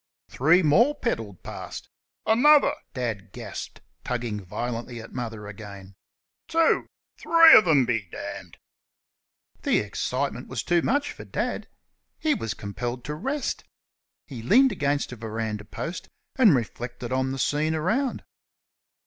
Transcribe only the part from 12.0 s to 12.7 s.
He was